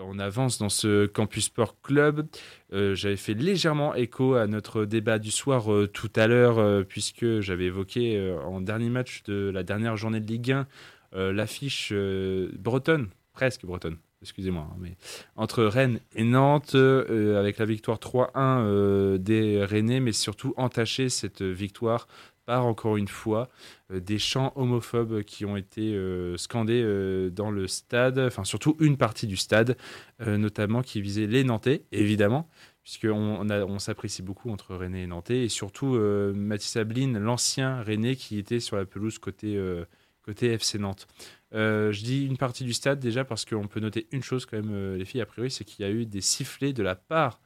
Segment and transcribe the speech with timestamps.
[0.00, 2.26] on avance dans ce Campus Sport Club.
[2.72, 8.34] j'avais fait légèrement écho à notre débat du soir tout à l'heure, puisque j'avais évoqué
[8.44, 10.66] en dernier match de la dernière journée de Ligue 1
[11.32, 11.92] l'affiche
[12.58, 14.96] bretonne, presque bretonne, excusez-moi, hein, mais
[15.36, 21.08] entre Rennes et Nantes, euh, avec la victoire 3-1 euh, des Rennais, mais surtout entaché
[21.08, 22.08] cette victoire
[22.46, 23.50] par encore une fois
[23.90, 25.94] euh, des chants homophobes qui ont été
[26.36, 26.82] scandés
[27.30, 29.76] dans le stade, enfin surtout une partie du stade,
[30.24, 32.48] notamment qui visait les Nantais, évidemment,
[32.82, 35.98] puisqu'on on, s'apprécie beaucoup entre Rennais et Nantais, et surtout
[36.34, 39.60] Mathis Ablin, l'ancien Rennais qui était sur la pelouse côté,
[40.22, 41.06] côté FC Nantes.
[41.54, 44.56] Euh, je dis une partie du stade déjà parce qu'on peut noter une chose quand
[44.56, 46.96] même, euh, les filles, a priori, c'est qu'il y a eu des sifflets de la
[46.96, 47.40] part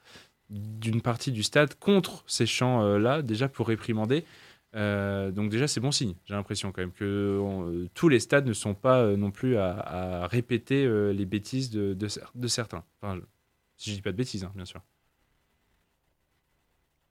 [0.48, 4.24] d'une partie du stade contre ces chants-là, déjà pour réprimander.
[4.76, 8.52] Euh, donc déjà, c'est bon signe, j'ai l'impression quand même que tous les stades ne
[8.52, 12.84] sont pas non plus à, répéter les bêtises de, de, certains.
[13.00, 13.20] Enfin,
[13.76, 14.80] si je dis pas de bêtises, hein, bien sûr.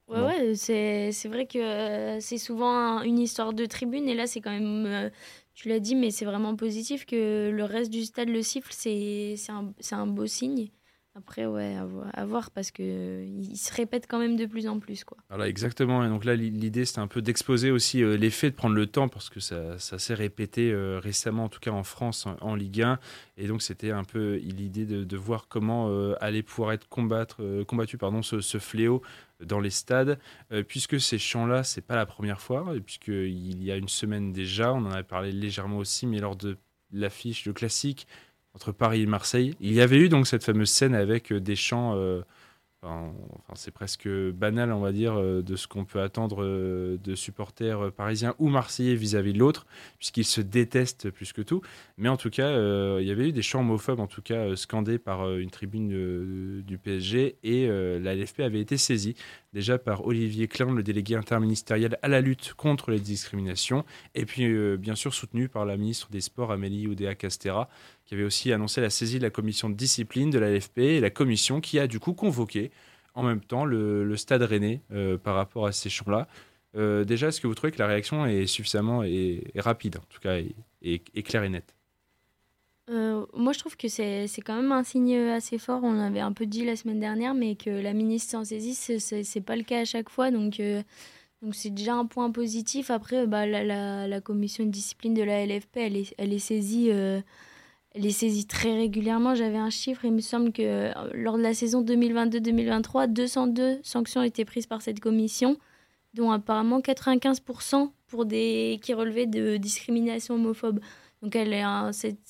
[0.07, 4.51] Ouais, ouais c'est vrai que c'est souvent une histoire de tribune et là, c'est quand
[4.57, 5.11] même
[5.59, 9.35] tu l'as dit, mais c'est vraiment positif que le reste du stade le siffle, c'est
[9.49, 10.69] un, un, beau signe.
[11.15, 11.75] Après, ouais,
[12.13, 15.03] à voir, parce qu'il se répète quand même de plus en plus.
[15.03, 15.17] Quoi.
[15.29, 16.05] Voilà, exactement.
[16.05, 19.09] Et donc là, l'idée, c'était un peu d'exposer aussi euh, l'effet, de prendre le temps,
[19.09, 22.83] parce que ça, ça s'est répété euh, récemment, en tout cas en France, en, Ligue
[22.83, 22.99] 1.
[23.37, 27.97] Et donc, c'était un peu l'idée de, voir comment euh, allait pouvoir être combattre, combattu
[27.97, 29.01] pardon, ce, fléau
[29.41, 30.19] dans les stades,
[30.67, 34.85] puisque ces chants-là, c'est pas la première fois, puisqu'il y a une semaine déjà, on
[34.85, 36.57] en avait parlé légèrement aussi, mais lors de
[36.91, 38.07] l'affiche, de classique,
[38.55, 39.55] entre Paris et Marseille.
[39.59, 42.21] Il y avait eu donc cette fameuse scène avec euh, des chants euh,
[42.81, 43.11] Enfin,
[43.55, 48.35] c'est presque banal, on va dire, euh, de ce qu'on peut attendre de supporters parisiens
[48.39, 49.65] ou marseillais vis-à-vis de l'autre,
[49.97, 51.61] puisqu'ils se détestent plus que tout.
[51.97, 52.49] Mais en tout cas,
[52.99, 56.77] il y avait eu des chants homophobes, en tout cas scandés par une tribune du
[56.77, 59.15] PSG, et la LFP avait été saisie
[59.53, 63.85] déjà par Olivier Klein, le délégué interministériel à la lutte contre les discriminations,
[64.15, 67.69] et puis bien sûr soutenu par la ministre des Sports, Amélie Oudéa-Castera,
[68.05, 70.99] qui avait aussi annoncé la saisie de la commission de discipline de la LFP et
[70.99, 72.71] la commission qui a du coup convoqué
[73.19, 76.27] en même temps le, stade rennais euh, par rapport à ces champs-là.
[76.75, 80.19] Euh, déjà, est-ce que vous trouvez que la réaction est suffisamment et, rapide, en tout
[80.19, 80.37] cas,
[80.81, 81.75] et, claire et nette?
[82.89, 85.81] Euh, moi, je trouve que c'est quand même un signe assez fort.
[85.83, 89.41] On avait un peu dit la semaine dernière, mais que la ministre s'en saisisse, c'est
[89.41, 90.31] pas le cas à chaque fois.
[90.31, 90.61] Donc,
[91.41, 92.89] donc c'est déjà un point positif.
[92.89, 96.91] Après, bah, la, la, commission de discipline de la LFP, elle est, elle est saisie
[97.93, 99.35] elle est très régulièrement.
[99.35, 104.21] J'avais un chiffre, il me semble que euh, lors de la saison 2022-2023, 202 sanctions
[104.21, 105.57] été prises par cette commission,
[106.13, 110.79] dont apparemment 95% pour des qui relevaient de discrimination homophobe.
[111.21, 112.25] Donc euh, cette,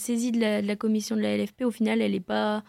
[0.00, 2.62] saisie de la, commission de la LFP, au final, elle n'est pas,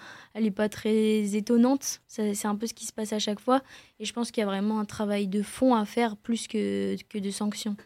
[0.69, 2.01] très étonnante.
[2.07, 3.61] C'est un peu ce qui se passe à chaque fois.
[3.99, 6.95] Et je pense qu'il y a vraiment un travail de fond à faire plus que,
[7.17, 7.77] de sanctions.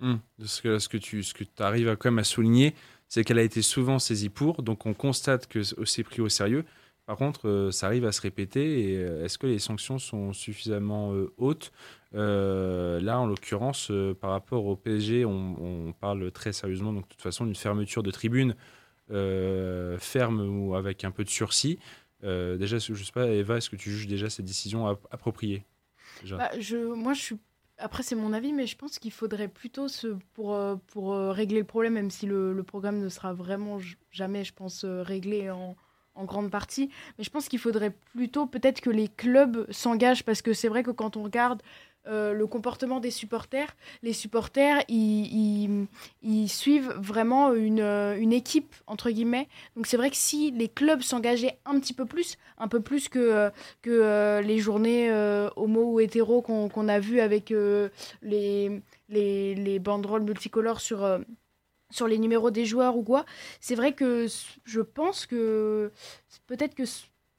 [0.00, 1.22] Hum, ce que, tu
[1.58, 2.74] arrives à, quand même à souligner,
[3.08, 6.64] c'est qu'elle a été souvent saisie pour, donc on constate que c'est pris au sérieux.
[7.06, 10.32] Par contre, euh, ça arrive à se répéter et euh, est-ce que les sanctions sont
[10.32, 11.70] suffisamment euh, hautes?
[12.12, 17.44] Là, en l'occurrence, par rapport au PSG, on, parle très sérieusement, donc de toute façon,
[17.44, 18.54] d'une fermeture de tribune
[19.08, 21.80] ferme ou avec un peu de sursis.
[22.22, 25.64] déjà, je ne sais pas, Eva, est-ce que tu juges déjà cette décision appropriée?
[26.30, 26.52] Bah,
[26.94, 27.14] Moi,
[27.78, 29.88] après, c'est mon avis, mais je pense qu'il faudrait plutôt,
[30.34, 33.80] pour, régler le problème, même si le, le, programme ne sera vraiment
[34.12, 35.74] jamais, je pense, réglé en,
[36.14, 40.42] en grande partie, mais je pense qu'il faudrait plutôt peut-être que les clubs s'engagent, parce
[40.42, 41.62] que c'est vrai que quand on regarde
[42.06, 43.74] euh, le comportement des supporters.
[44.02, 45.86] Les supporters, ils,
[46.48, 49.48] suivent vraiment une, euh, une, équipe, entre guillemets.
[49.74, 53.08] Donc c'est vrai que si les clubs s'engageaient un petit peu plus, un peu plus
[53.08, 53.50] que, euh,
[53.80, 55.10] que les journées
[55.56, 57.54] homo ou hétéro qu'on a vues avec
[58.22, 61.20] les, les, les, banderoles multicolores sur
[61.94, 63.24] sur les numéros des joueurs ou quoi.
[63.60, 64.26] C'est vrai que
[64.64, 65.92] je pense que
[66.46, 66.84] peut-être que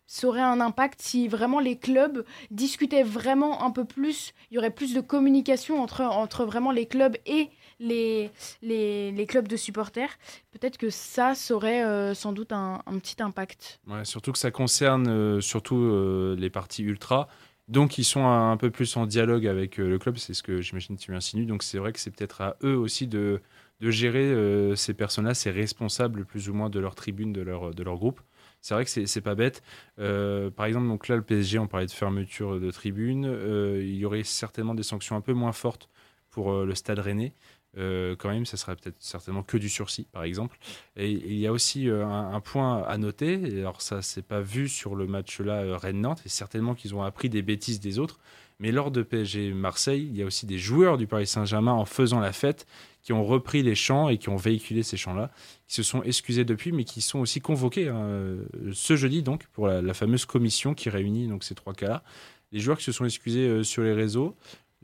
[0.07, 4.57] ça aurait un impact si vraiment les clubs discutaient vraiment un peu plus, il y
[4.57, 7.50] aurait plus de communication entre, entre vraiment les clubs et
[7.80, 8.30] les,
[8.62, 10.18] les, les clubs de supporters.
[10.52, 13.81] Peut-être que ça, ça aurait euh, sans doute un, un, petit impact.
[14.04, 17.28] Surtout que ça concerne euh, surtout euh, les parties ultra.
[17.68, 20.98] Donc, ils sont un, peu plus en dialogue avec le club, c'est ce que j'imagine
[20.98, 21.48] tu insinues.
[21.48, 23.42] Donc, c'est vrai que c'est peut-être à eux aussi de,
[23.81, 27.83] de gérer ces personnes-là, ces responsables plus ou moins de leur tribune, de leur, de
[27.83, 28.22] leur groupe
[28.66, 29.62] c'est vrai que c'est pas bête.
[30.00, 33.25] Euh, par exemple, donc là, le PSG, on parlait de fermeture de tribune.
[33.27, 35.88] Euh, il y aurait certainement des sanctions un peu moins fortes
[36.31, 37.36] pour euh, le Stade Rennais.
[37.77, 40.57] euh, quand même, ça sera peut-être certainement que du sursis, par exemple.
[40.95, 44.69] Et il y a aussi euh, un, point à noter, alors ça, c'est pas vu
[44.69, 48.19] sur le match-là euh, Rennes-Nantes, et certainement qu'ils ont appris des bêtises des autres,
[48.60, 51.86] mais lors de PSG Marseille, il y a aussi des joueurs du Paris Saint-Germain en
[51.86, 52.66] faisant la fête
[53.02, 55.31] qui ont repris les chants et qui ont véhiculé ces chants-là,
[55.68, 58.38] qui se sont excusés depuis, mais qui sont aussi convoqués hein,
[58.74, 62.04] ce jeudi donc pour la, fameuse commission qui réunit donc ces trois cas-là.
[62.52, 64.36] Les joueurs qui se sont excusés sur les réseaux,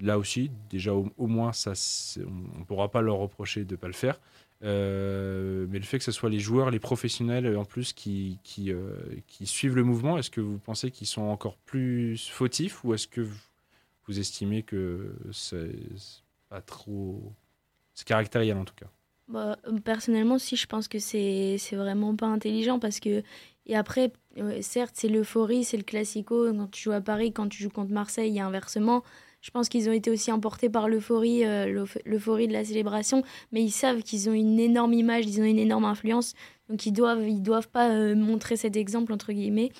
[0.01, 1.73] là aussi, déjà au, moins, ça,
[2.17, 4.19] on ne pourra pas leur reprocher de ne pas le faire.
[4.63, 8.93] Euh, mais le fait que ce soit les joueurs, les professionnels en plus qui, euh,
[9.25, 13.07] qui suivent le mouvement, est-ce que vous pensez qu'ils sont encore plus fautifs ou est-ce
[13.07, 13.39] que vous,
[14.19, 15.75] estimez que c'est
[16.49, 17.33] pas trop.
[17.93, 18.87] C'est caractériel en tout cas
[19.27, 23.23] bah, Personnellement, si je pense que c'est vraiment pas intelligent parce que.
[23.67, 24.11] Et après,
[24.61, 26.51] certes, c'est l'euphorie, c'est le classico.
[26.51, 29.03] Quand tu joues à Paris, quand tu joues contre Marseille, a inversement.
[29.41, 33.63] Je pense qu'ils ont été aussi emportés par l'euphorie, euh, l'euphorie de la célébration, mais
[33.63, 36.35] ils savent qu'ils ont une énorme image, ils ont une énorme influence,
[36.69, 39.71] donc ils doivent, ils doivent pas euh, montrer cet exemple entre guillemets.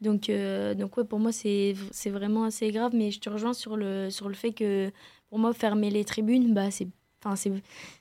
[0.00, 1.74] Donc, euh, donc ouais, pour moi c'est
[2.06, 4.90] vraiment assez grave, mais je te rejoins sur le sur le fait que
[5.28, 6.88] pour moi fermer les tribunes, bah c'est
[7.24, 7.34] Enfin,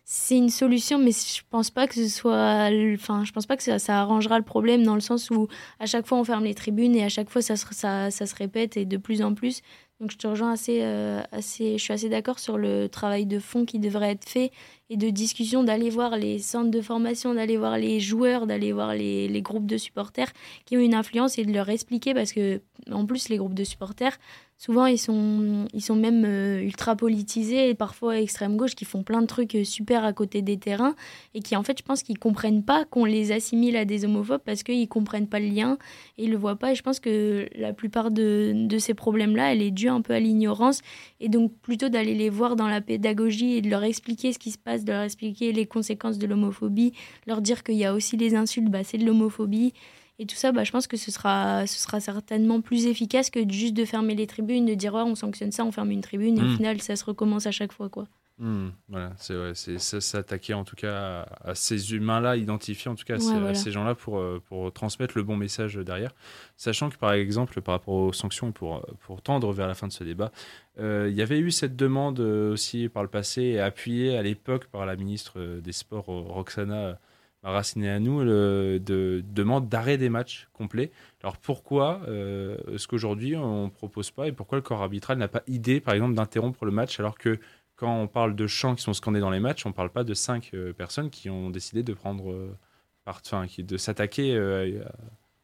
[0.06, 2.70] c'est une solution, mais je pense pas que ce soit.
[2.94, 5.48] Enfin, je pense pas que ça, ça, arrangera le problème dans le sens où
[5.80, 8.36] à chaque fois on ferme les tribunes et à chaque fois ça ça, ça se
[8.36, 9.64] répète et de plus en plus.
[10.00, 13.40] Donc je te rejoins assez, euh, assez je suis assez d'accord sur le travail de
[13.40, 14.52] fond qui devrait être fait
[14.90, 18.94] et de discussion, d'aller voir les centres de formation, d'aller voir les joueurs, d'aller voir
[18.94, 20.32] les, les, groupes de supporters
[20.66, 22.62] qui ont une influence et de leur expliquer parce que
[22.92, 24.18] en plus les groupes de supporters
[24.58, 29.04] souvent ils sont, ils sont même euh, ultra politisés et parfois extrême gauche qui font
[29.04, 30.96] plein de trucs euh, super à côté des terrains
[31.36, 34.42] et qui en fait je pense qu'ils comprennent pas qu'on les assimile à des homophobes
[34.44, 35.78] parce qu'ils comprennent pas le lien
[36.18, 36.72] et ils le voient pas.
[36.72, 40.02] Et je pense que la plupart de, de ces problèmes là elle est due un
[40.02, 40.82] peu à l'ignorance
[41.20, 44.52] et donc plutôt d'aller les voir dans la pédagogie et de leur expliquer ce qui
[44.52, 46.94] se passe de leur expliquer les conséquences de l'homophobie
[47.28, 49.74] leur dire qu'il y a aussi les insultes bah, c'est de l'homophobie
[50.20, 53.48] et tout ça, bah, je pense que ce sera, ce sera certainement plus efficace que
[53.50, 56.42] juste de fermer les tribunes, de dire on sanctionne ça, on ferme une tribune, et
[56.42, 56.56] au hmm.
[56.56, 57.90] final, ça se recommence à chaque fois.
[57.90, 58.08] quoi.
[58.40, 63.16] Hmm, voilà, c'est c'est s'attaquer en tout cas à, ces humains-là, identifier en tout cas
[63.16, 66.14] à ces gens-là pour, euh, pour transmettre le bon message derrière.
[66.56, 69.92] Sachant que par exemple, par rapport aux sanctions, pour, pour tendre vers la fin de
[69.92, 70.32] ce débat,
[70.80, 74.68] euh, il y avait eu cette demande euh, aussi par le passé, appuyée à l'époque
[74.68, 77.00] par la ministre des Sports, Roxana
[77.44, 80.92] raciné à nous le, de demande d'arrêt des matchs complets.
[81.24, 85.28] Alors pourquoi euh, est-ce qu'aujourd'hui on ne propose pas et pourquoi le corps arbitral n'a
[85.28, 87.40] pas idée par exemple d'interrompre le match alors que
[87.76, 90.04] quand on parle de chants qui sont scandés dans les matchs, on ne parle pas
[90.04, 92.58] de cinq euh, personnes qui ont décidé de prendre euh,
[93.06, 93.22] part,
[93.58, 94.36] de s'attaquer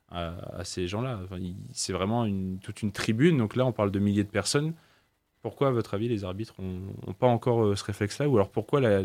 [0.10, 1.22] à, ces gens-là.
[1.72, 2.28] c'est vraiment
[2.62, 3.38] toute une tribune.
[3.38, 4.74] Donc là, on parle de milliers de personnes.
[5.42, 8.28] Pourquoi, à votre avis, les arbitres n'ont pas encore ce réflexe-là?
[8.28, 9.01] Ou alors pourquoi la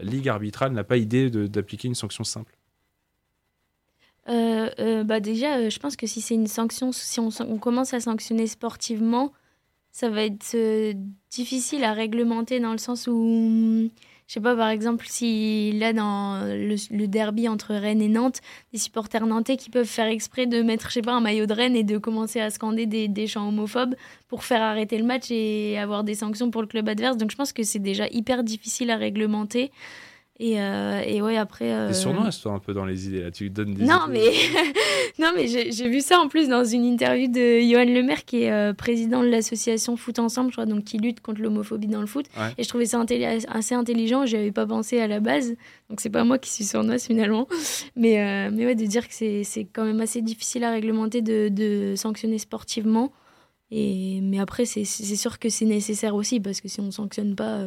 [0.00, 2.56] Ligue arbitrale n'a pas idée d'appliquer une sanction simple.
[4.28, 7.92] Euh, euh, bah déjà, euh, je pense que si c'est une sanction, si on, commence
[7.92, 9.32] à sanctionner sportivement,
[9.92, 10.56] ça va être
[11.30, 13.90] difficile à réglementer dans le sens où
[14.26, 18.40] je sais pas, par exemple, si là, dans le, derby entre Rennes et Nantes,
[18.72, 21.76] des supporters nantais qui peuvent faire exprès de mettre, je sais un maillot de Rennes
[21.76, 23.94] et de commencer à scander des, des chants homophobes
[24.28, 27.18] pour faire arrêter le match et avoir des sanctions pour le club adverse.
[27.18, 29.70] Donc je pense que c'est déjà hyper difficile à réglementer.
[30.40, 31.72] Et, euh, et, ouais, après.
[31.72, 31.88] Euh...
[31.88, 33.22] T'es sournoise, toi, un peu dans les idées.
[33.22, 33.30] Là.
[33.30, 33.84] Tu donnes des.
[33.84, 34.30] Non, mais,
[35.20, 38.50] non, mais j'ai vu ça en plus dans une interview de Johan Lemaire, qui est
[38.50, 42.08] euh, président de l'association Foot Ensemble, je crois, donc qui lutte contre l'homophobie dans le
[42.08, 42.26] foot.
[42.58, 43.00] Et je trouvais ça
[43.48, 44.26] assez intelligent.
[44.26, 45.54] J'y avais pas pensé à la base.
[45.88, 47.46] Donc, c'est pas moi qui suis sournoise finalement.
[47.96, 51.48] Mais, euh, mais ouais, de dire que c'est quand même assez difficile à réglementer de,
[51.48, 53.12] de sanctionner sportivement.
[53.70, 57.60] Et, mais après, c'est sûr que c'est nécessaire aussi, parce que si on sanctionne pas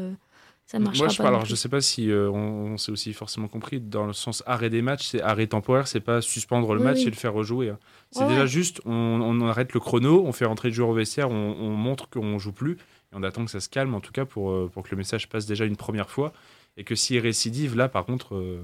[0.68, 1.28] ça marchera Moi, je, pas.
[1.30, 4.70] Alors, je sais pas si euh, on, s'est aussi forcément compris dans le sens arrêt
[4.70, 7.70] des matchs, c'est arrêt temporaire, c'est pas suspendre le match et le faire rejouer.
[7.70, 7.80] Hein.
[8.12, 11.70] C'est déjà juste, on, arrête le chrono, on fait rentrer le joueur au vestiaire, on,
[11.70, 12.78] montre qu'on joue plus et
[13.14, 15.30] on attend que ça se calme en tout cas pour, euh, pour que le message
[15.30, 16.34] passe déjà une première fois
[16.76, 18.36] et que s'il récidive, là par contre.
[18.36, 18.62] Euh,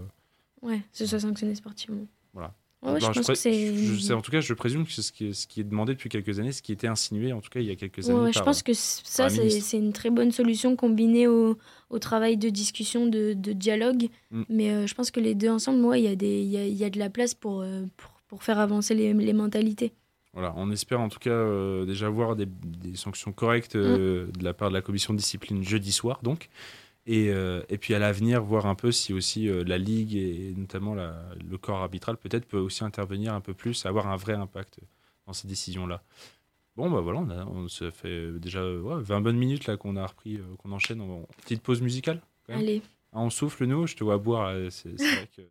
[0.62, 2.06] ouais, ce soit sanctionné sportivement.
[2.34, 2.54] Voilà
[2.86, 6.10] je, en tout cas, je présume que c'est ce qui, ce qui est demandé depuis
[6.10, 8.32] quelques années, ce qui était insinué, en tout cas, il y a quelques années.
[8.32, 11.58] je pense que ça, c'est une très bonne solution combinée au,
[11.90, 14.10] au travail de discussion, de, de dialogue.
[14.32, 14.44] Mm.
[14.50, 16.84] Mais euh, je pense que les deux ensemble, il y, a des, y, a, y
[16.84, 19.94] a de la place pour, euh, pour, pour faire avancer les, les, mentalités.
[20.34, 23.80] Voilà, on espère en tout cas euh, déjà voir des, des sanctions correctes mm.
[23.80, 26.50] de la part de la commission de discipline jeudi soir, donc.
[27.06, 30.54] Et, euh, et, puis à l'avenir, voir un peu si aussi euh, la Ligue et
[30.56, 34.80] notamment le corps arbitral peut-être peut aussi intervenir un peu plus, avoir un vrai impact
[35.28, 36.02] dans ces décisions-là.
[36.76, 40.08] Bon, bah voilà, on, a, on se fait déjà 20 bonnes minutes là qu'on a
[40.08, 41.02] repris, euh, qu'on enchaîne.
[41.02, 42.82] en petite pause musicale Allez.
[43.12, 44.56] Ah, on souffle, nous Je te vois boire.
[44.72, 45.44] C'est vrai que.